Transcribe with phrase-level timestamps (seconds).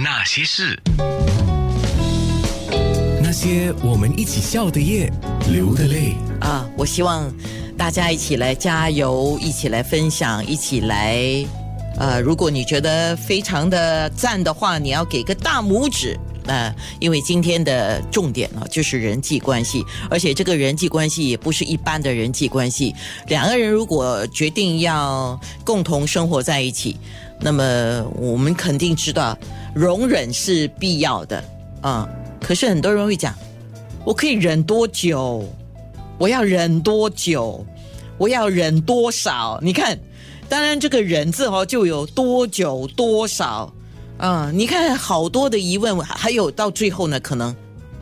[0.00, 0.80] 那些事，
[3.20, 5.12] 那些我们一起笑的夜，
[5.50, 6.12] 流的泪。
[6.40, 7.28] 啊，我希望
[7.76, 11.18] 大家一起来加油，一起来分享，一起来。
[11.98, 16.16] 呃，如果你觉得非常的赞的话，你要给个大拇指。
[16.44, 22.94] 那、因为今天的重点呢、就是人际关系，而且这个人际关系也不是一般的人际关系。
[23.26, 26.96] 两个人如果决定要共同生活在一起，
[27.40, 29.36] 那么我们肯定知道
[29.74, 31.42] 容忍是必要的
[31.80, 32.08] 啊、
[32.40, 33.32] 可是很多人会讲，
[34.04, 35.44] 我可以忍多久？
[36.18, 37.64] 我要忍多久？
[38.18, 39.60] 我要忍多少？
[39.62, 39.96] 你看，
[40.48, 43.72] 当然这个“忍”字哦，就有多久、多少
[44.16, 47.54] 啊、你看好多的疑问，还有到最后呢，可能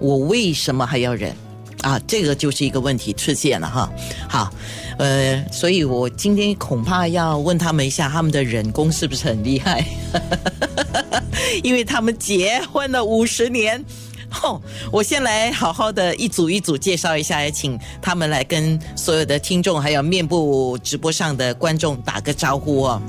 [0.00, 1.34] 我为什么还要忍
[1.82, 2.00] 啊？
[2.06, 3.92] 这个就是一个问题出现了哈。
[4.26, 4.50] 好，
[4.98, 9.84] 呃，所以我今天恐怕要问他们一下，他们的忍功是不是很厉害？
[11.62, 13.84] 因为他们结婚了五十年。
[14.30, 14.60] 吼，
[14.92, 23.02] 我先来好好的一组一组介绍一下，也请他们来跟所有的听众还有面部直播上的观众打个招呼哦。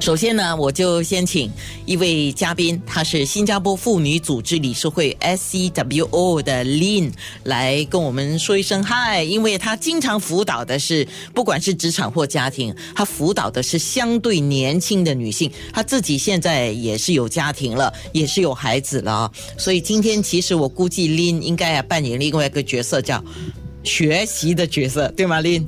[0.00, 1.52] 首先呢，我就先请
[1.84, 7.12] 一位嘉宾，她是新加坡妇女组织理事会 SCWO 的 Lin
[7.44, 23.22] 来跟我们说一声嗨，因为她经常辅导的是不管是职场或家庭，她辅导的是相对年轻的女性，她自己现在也是有家庭了，也是有孩子了，所以今天其实我估计 Lin 应该要扮演另外一个角色，叫
[23.82, 25.66] 学习的角色，对吗，Lin？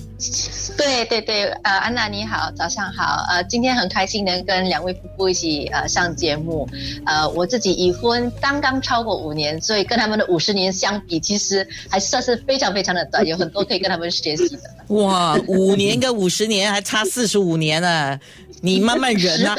[0.77, 6.69] 对对对，呃，安娜你好，早上好，呃，今天很开心能跟两位夫妇一起呃上节目，
[7.06, 14.62] 呃，我自己已婚刚刚超过五年，所以跟他们的五十年相比，其实还算是非常非常的短， 有很多可以跟他们学习的。
[14.94, 18.19] 哇，五年跟五十年还差四十五年呢，
[18.60, 19.56] 你慢慢忍啊！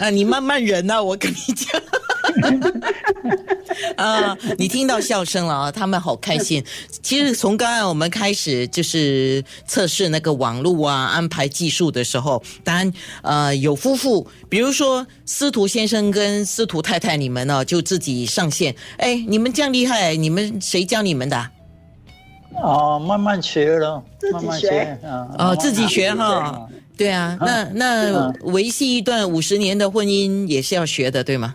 [0.00, 1.00] 啊，你慢慢忍啊！
[1.02, 1.80] 我跟你讲，
[3.96, 6.64] 啊，你听到笑声了啊，他们好开心。
[7.02, 12.92] 其实从刚才我们开始就是测试那个网络啊安排技术的时候，当然
[13.22, 18.74] 呃有夫妇，比如说司徒先生跟司徒太太，你们呢就自己上线。
[18.98, 21.50] 哎，你们这样厉害，你们谁教你们的啊？
[22.62, 24.98] 哦，慢慢学了，自己慢慢学。
[25.38, 26.68] 哦，自己学哈。
[26.96, 31.54] 对啊，那那维系一段五十年的婚姻也是要学的，对吗？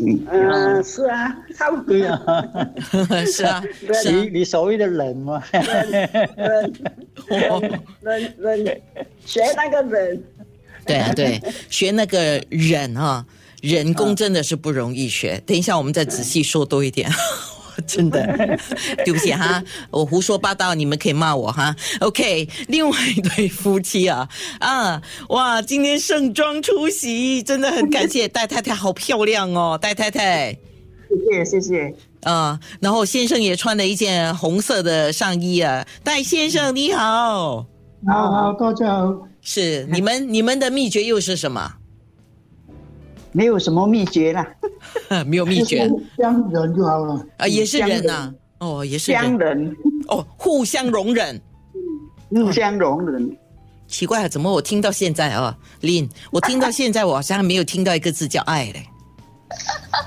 [0.00, 1.84] 嗯，是啊，差不多。
[1.86, 2.20] 对呀，
[3.26, 3.62] 是啊，
[4.02, 4.30] 是你啊。
[4.32, 6.08] 你所谓的忍嘛，忍忍
[8.38, 8.80] 忍忍，
[9.24, 10.22] 学那个忍。
[10.86, 13.26] 对啊，对，学那个忍啊，
[13.60, 15.42] 人工真的是不容易学。
[15.44, 17.10] 等一下，我们再仔细说多一点。
[17.86, 18.58] 真的，
[19.04, 21.74] 对不起哈，我胡说八道，你们可以骂我哈。
[22.00, 24.28] OK，另外一对夫妻啊，
[24.58, 30.56] 啊，哇，今天盛装出席，真的很感谢戴太太，好漂亮哦，戴太太。
[31.26, 31.94] 谢谢谢谢。
[32.22, 37.64] 啊，然后先生也穿了一件红色的上衣啊，戴先生你好，
[38.06, 39.14] 好好，大家好。
[39.40, 41.74] 是你们你们的秘诀又是什么？
[43.38, 44.44] 没有什么秘诀啦，
[45.24, 45.88] 没有秘诀。
[46.16, 47.24] 相忍就好了。
[47.36, 49.22] 啊，也是人相呐、哦，也是人。
[49.22, 49.76] 相忍，
[50.08, 51.40] 哦，互相容忍。
[52.30, 53.36] 互相容忍。
[53.86, 58.84] 奇怪，啊怎么我听到现在啊，林，我听到现在我好像还没有听到一个字叫爱嘞。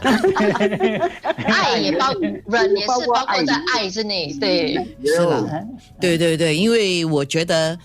[1.48, 3.16] 爱也包忍也是包括
[3.46, 4.74] 在 爱爱之内，对，
[5.06, 5.42] 是吧，
[6.02, 7.80] 对对对，因为我觉得，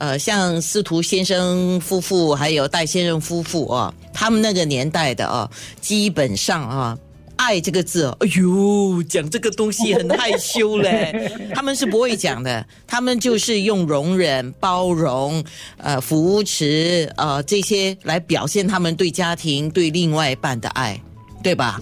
[0.00, 5.48] 呃，像司徒先生夫妇还有戴先生夫妇啊，他们那个年代的啊，
[5.80, 6.98] 基本上啊。
[7.42, 11.32] 爱这个字哦，哎呦，讲这个东西很害羞嘞。
[11.56, 15.42] 他们是不会讲的，他们就是用容忍、包容、
[15.78, 21.00] 呃扶持呃这些来表现他们对家庭、对另外一半的爱，
[21.42, 21.80] 对吧？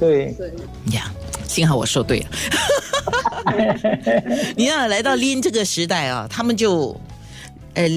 [0.00, 0.34] 对，
[0.90, 1.12] 呀，
[1.46, 2.26] 幸好我说对了。
[4.56, 6.98] 你要，来到 Lin 这个时代啊，他们就，
[7.74, 7.88] 呃，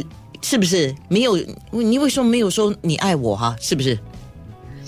[0.41, 1.37] 是不是没有？
[1.71, 3.97] 你为什么没有说你爱我哈、是不是？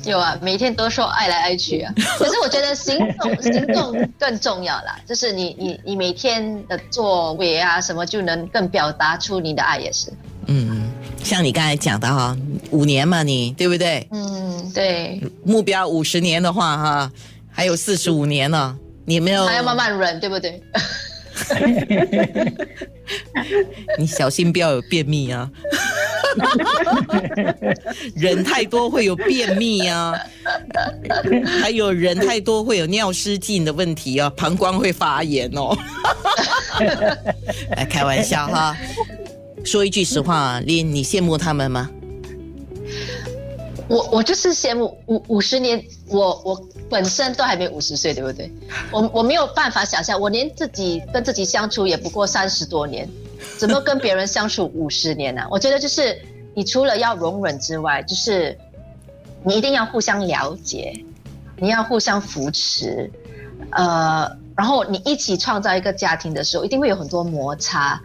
[0.05, 1.94] 有啊，每天都说爱来爱去啊。
[2.17, 10.09] 可是我觉得行动行动 更重要啦，就是你你你每天的作为啊什么，就能更表达出你的爱也是。
[10.45, 10.89] 嗯，
[11.21, 12.38] 像你刚才讲的哈、
[12.71, 14.07] 五年嘛你，对不对？
[14.12, 17.12] 嗯，对，目标五十年的话哈、
[17.51, 19.45] 还有四十五年呢，你没有？
[19.45, 20.63] 还要慢慢忍，对不对？
[23.97, 25.49] 你小心不要有便秘啊！
[28.15, 30.13] 人太多会有便秘啊，
[31.61, 35.75] 还有人太多会有尿失禁的问题啊，膀胱会发炎哦。
[37.75, 38.75] 来 开玩笑哈，
[39.63, 41.89] 说一句实话，林，你羡慕他们吗？
[43.88, 48.51] 我我就是羡慕五五十年，我我本身都还没五十岁，对不对？
[48.92, 53.07] 我我没有办法想象，我连自己跟自己相处也不过三十多年，
[53.57, 56.19] 怎么跟别人相处五十年呢、 我觉得就是
[56.56, 58.57] 你除了要容忍之外，就是
[59.44, 60.94] 你一定要互相了解，
[61.57, 63.12] 你要互相扶持，
[63.71, 68.01] 呃，然后你一起创造一个家庭的时候，一定会有很多摩擦。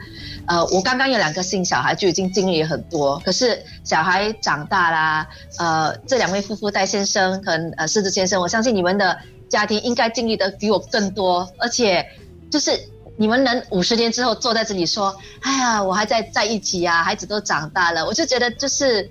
[0.46, 3.18] 呃，我刚刚有两个新小孩，就已经经历了很多。
[3.24, 5.26] 可是小孩长大啦，
[5.58, 9.18] 呃，这两位夫妇戴先生和呃狮子先生，我相信你们的
[9.48, 12.06] 家庭应该经历的比我更多，而且
[12.50, 12.78] 就是
[13.16, 19.10] 你们能五十年之后坐在这里说，哎呀，我还在在一起啊，孩子都长大了，我就觉得就是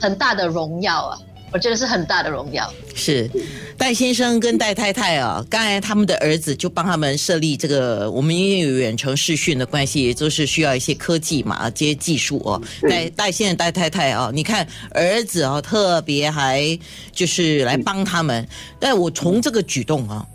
[0.00, 1.18] 很大的荣耀啊，
[1.52, 2.72] 我觉得是很大的荣耀。
[2.94, 3.30] 是
[3.76, 12.60] 戴先生跟戴太太啊，刚才他们的儿子就帮他们设立这个，我们因为有远程视讯的关系，也就是需要一些科技嘛，这些技术哦。
[12.88, 16.78] 戴戴先生、戴太太啊，你看儿子啊，特别还
[17.12, 18.46] 就是来帮他们。
[18.78, 20.26] 但我从这个举动啊。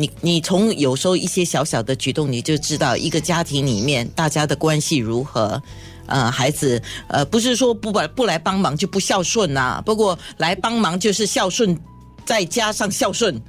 [0.00, 5.60] 你你从有时候一些小小的举动，你就知道一个家庭里面大家的关系如何。
[6.08, 11.78] 呃，孩子，呃，不是说不不来帮忙就不孝顺呐、不过来帮忙就是孝顺，
[12.24, 13.40] 再加上孝顺，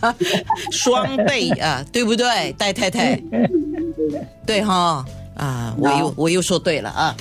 [0.72, 3.20] 双倍啊，对不对，戴太太？
[4.46, 5.04] 对哈。
[5.36, 7.16] 啊，我又我又说对了啊！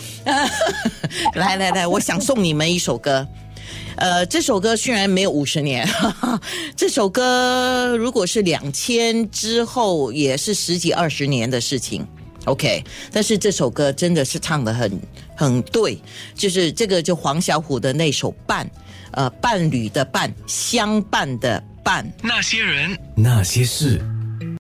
[1.36, 3.26] 来来来，我想送你们一首歌。
[3.96, 6.42] 呃，这首歌虽然没有五十年，哈哈，
[6.76, 12.06] 这首歌如果是两千之后，也是十几二十年的事情。
[12.46, 15.00] OK，但是这首歌真的是唱的很
[15.36, 16.00] 很对，
[16.34, 18.66] 就是这个就黄小琥的那首《伴》，
[19.12, 22.10] 呃，伴侣的伴，相伴的伴。
[22.24, 24.02] 那些人，那些事，